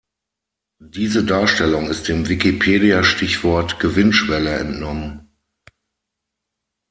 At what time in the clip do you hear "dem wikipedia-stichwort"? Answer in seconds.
2.07-3.79